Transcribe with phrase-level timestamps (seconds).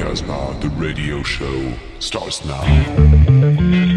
[0.00, 3.89] Casbah, the radio show, starts now.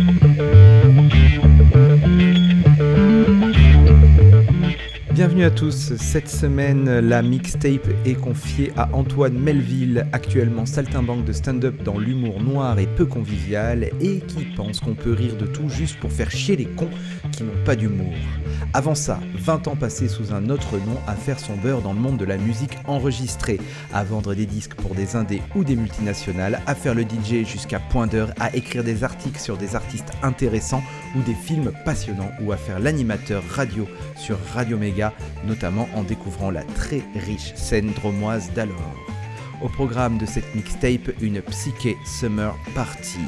[5.23, 5.93] Bienvenue à tous.
[5.95, 12.41] Cette semaine, la mixtape est confiée à Antoine Melville, actuellement saltimbanque de stand-up dans l'humour
[12.41, 16.29] noir et peu convivial, et qui pense qu'on peut rire de tout juste pour faire
[16.29, 16.89] chier les cons
[17.31, 18.11] qui n'ont pas d'humour.
[18.73, 21.99] Avant ça, 20 ans passés sous un autre nom à faire son beurre dans le
[22.01, 23.61] monde de la musique enregistrée,
[23.93, 27.79] à vendre des disques pour des indés ou des multinationales, à faire le DJ jusqu'à
[27.79, 30.83] point d'heure, à écrire des articles sur des artistes intéressants
[31.15, 35.12] ou des films passionnants, ou à faire l'animateur radio sur Radio Méga,
[35.45, 38.95] notamment en découvrant la très riche scène dromoise d'alors.
[39.61, 43.19] Au programme de cette mixtape, une Psyché Summer Party.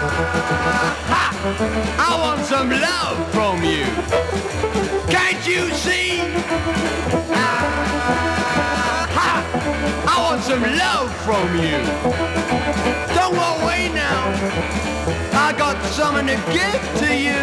[0.00, 0.06] I
[2.20, 3.84] want some love from you.
[5.08, 6.18] Can't you see?
[9.14, 9.42] Ha!
[10.06, 11.82] I want some love from you.
[13.12, 14.22] Don't go away now.
[15.32, 17.42] I got something to give to you.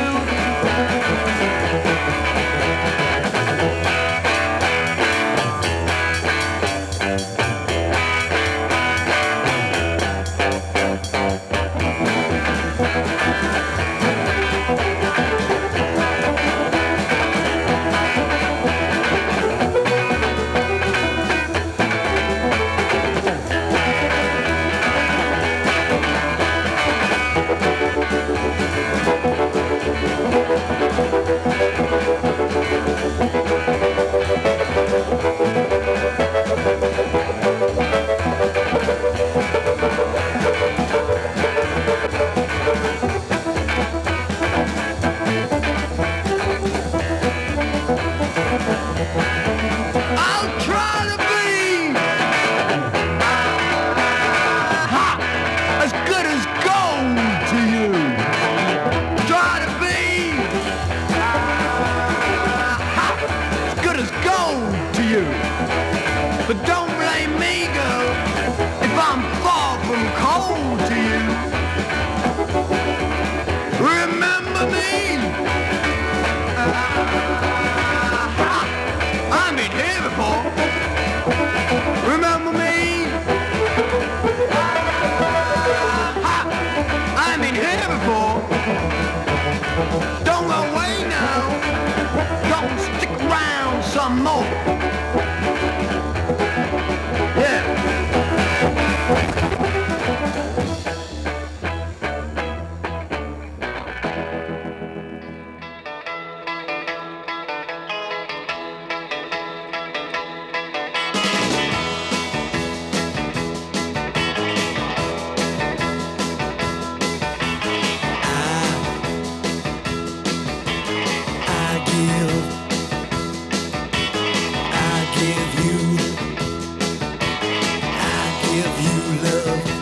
[128.82, 129.75] You love.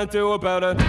[0.00, 0.80] Gonna do about it?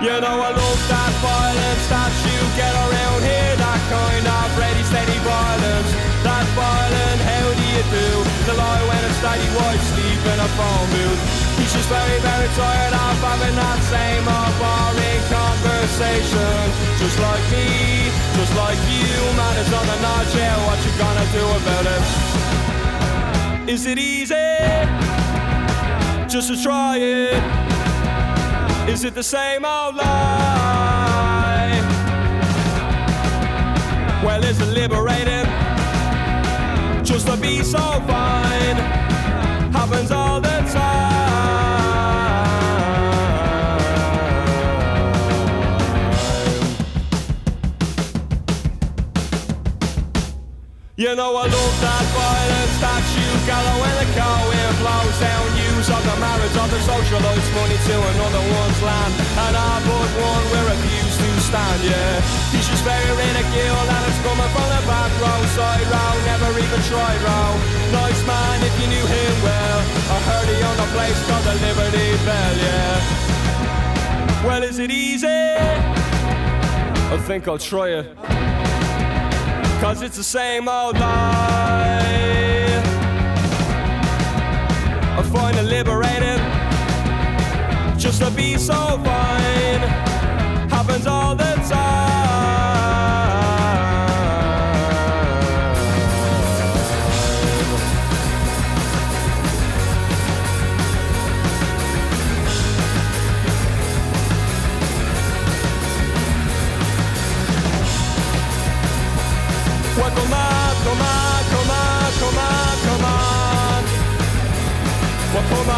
[0.00, 4.80] You know I love that violence that you get around here That kind of ready,
[4.88, 5.92] steady violence
[6.24, 8.08] That violent, how do you do?
[8.48, 11.20] The lie when it's steady wife sleep in a phone booth
[11.60, 16.64] He's just very, very tired of having that same old boring conversation
[16.96, 18.08] Just like me,
[18.40, 22.49] just like you Man is on the nod, yeah, what you gonna do about it?
[23.70, 24.34] Is it easy?
[26.28, 27.70] Just to try it
[28.88, 31.80] is it the same old lie?
[34.24, 35.46] Well, is it liberating?
[37.04, 38.78] Just to be so fine
[39.72, 41.20] happens all the time.
[50.96, 52.09] You know I love that
[53.50, 55.46] you when the car wind blows down.
[55.74, 59.12] Use of the marriage of the socialites money to another one's land.
[59.44, 62.22] And I but one we refuse to stand, yeah.
[62.54, 65.40] He's just very ridicule and it's coming from the back row.
[65.56, 67.50] Side row, never even tried row
[67.92, 69.78] Nice man if you knew him well.
[70.14, 74.46] I heard he owned a place called the Liberty Bell, yeah.
[74.46, 75.26] Well is it easy?
[75.26, 78.16] I think I'll try it.
[79.80, 82.09] Cause it's the same old lie.
[85.70, 86.42] Liberating
[87.96, 89.80] just to be so fine.
[90.68, 93.29] Happens all the time.
[115.50, 115.70] On, come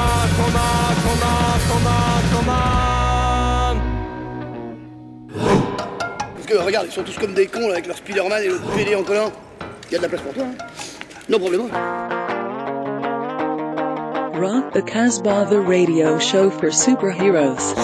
[1.87, 2.53] on, come on.
[6.35, 8.59] Parce que regarde, ils sont tous comme des cons là avec leur Spider-Man et le
[8.77, 9.33] PD en collant.
[9.89, 10.45] Il y a de la place pour toi.
[10.45, 10.55] Hein.
[11.29, 11.63] Non problème.
[14.41, 17.75] Rock the Casbah, the radio show for superheroes.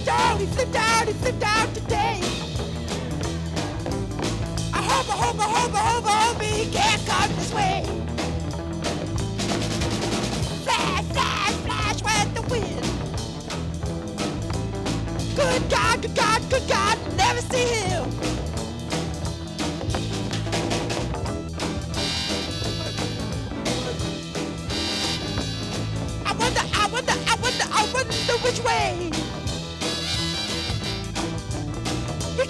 [0.00, 2.20] flipped out, he flipped out, he flipped out today.
[4.72, 7.84] I hope, I hope, I hope, I hope, I hope he can't come this way.
[10.64, 13.06] Flash, flash, flash with the wind.
[15.36, 18.10] Good God, good God, good God, never see him.
[26.24, 29.19] I wonder, I wonder, I wonder, I wonder which way.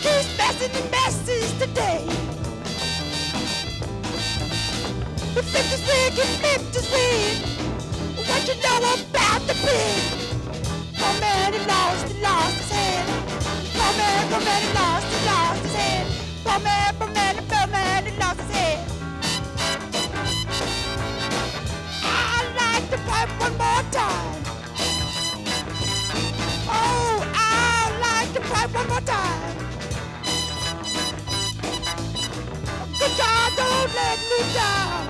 [0.03, 2.07] He's passing the masses today.
[5.35, 7.45] The Memphis League and Memphis League.
[8.17, 10.03] What you know about the pig?
[10.97, 13.07] Come oh man, he lost, he lost his head.
[13.75, 16.07] Come oh man, come oh man, he lost, he lost his head.
[16.45, 18.79] Come man, come man, he fell man, he lost his head.
[22.03, 24.43] I like to pipe one more time.
[26.69, 29.50] Oh, I like to pipe one more time.
[34.01, 35.09] let me down.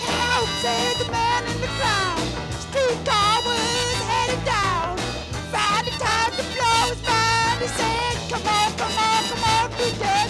[0.00, 2.26] Help, said the man in the crowd.
[2.64, 4.98] Streetcar was headed down.
[5.54, 7.58] Find time to blow his mind.
[7.64, 10.21] He said, Come on, come on, come on, today.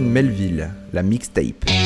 [0.00, 1.81] Melville, la mixtape.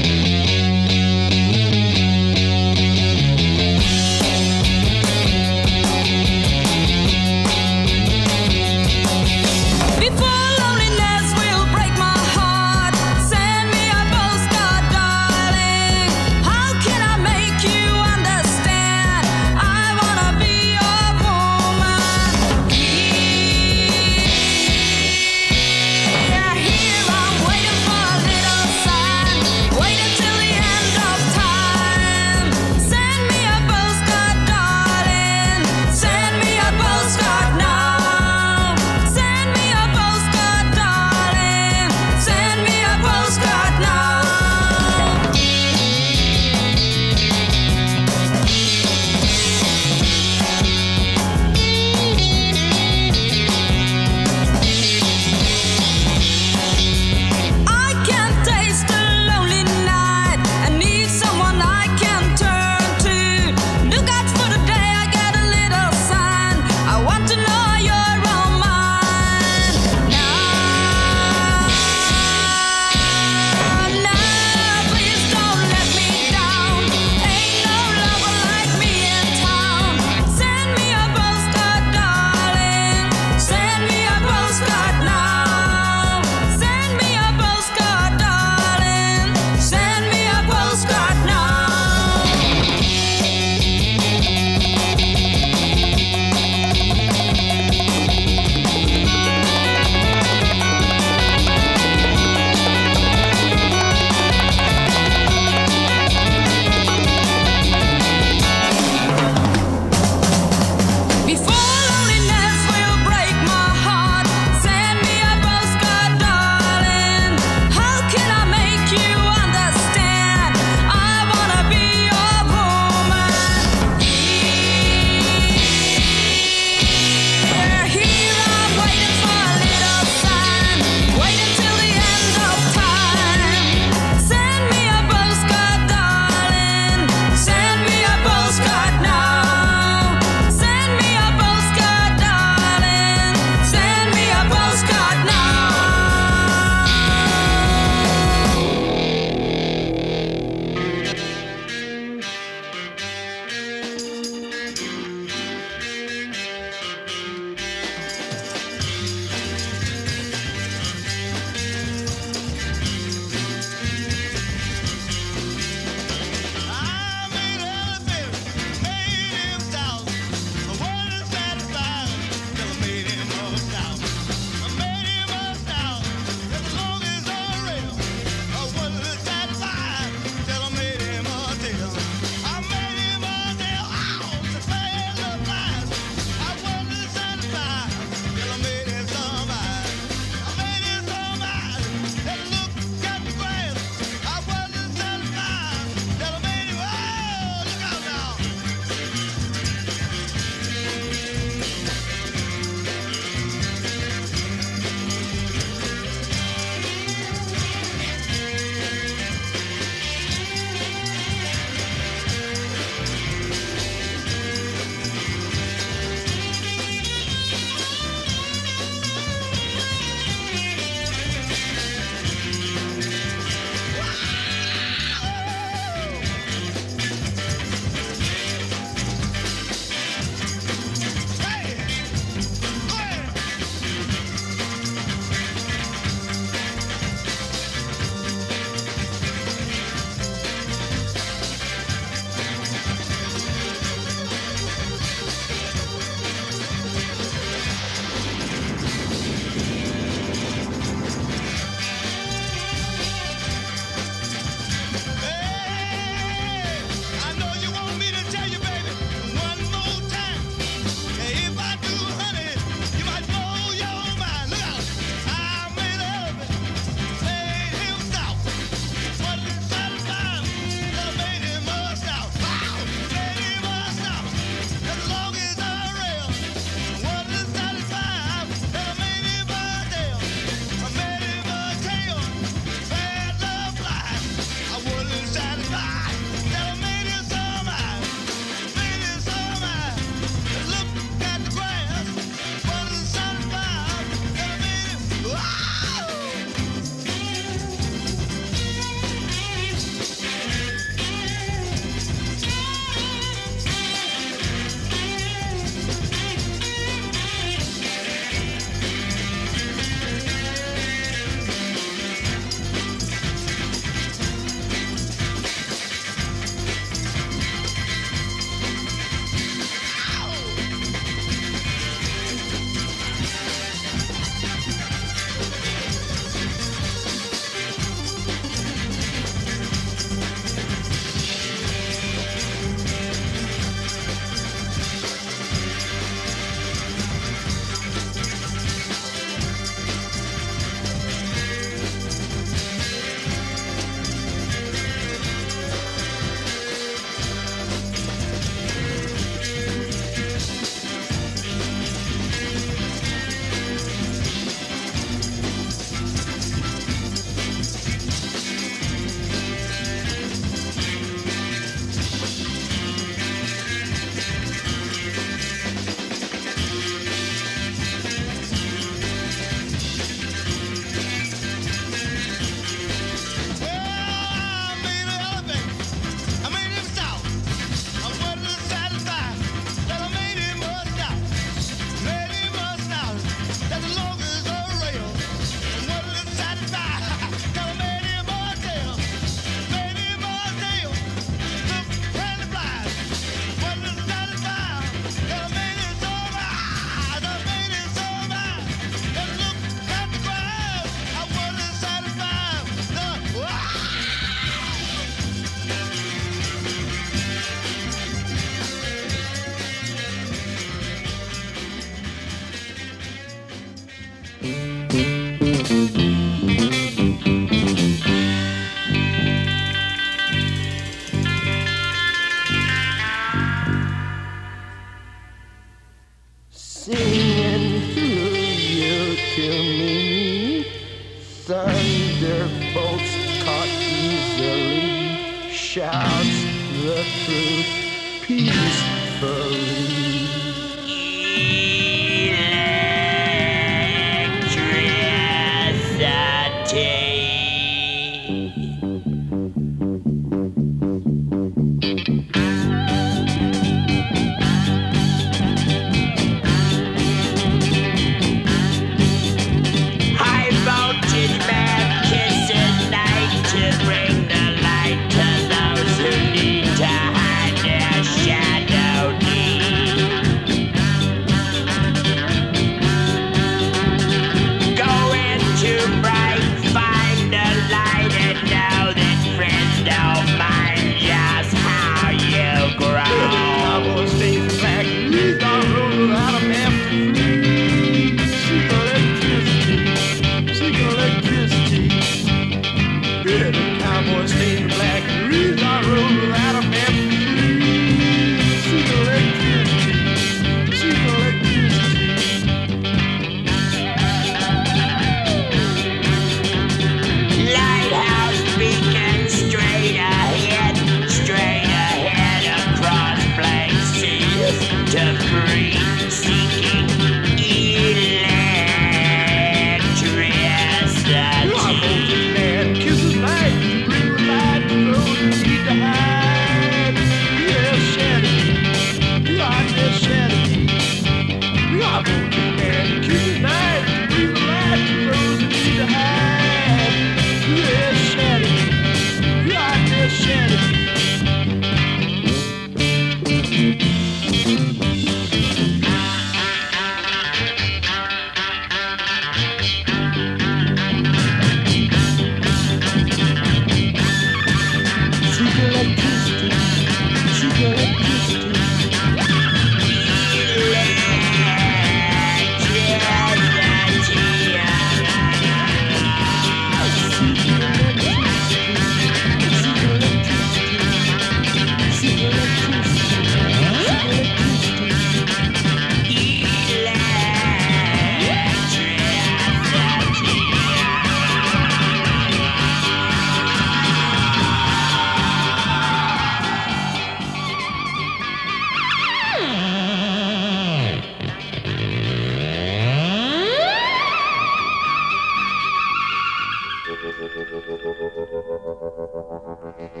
[598.97, 600.00] Thank.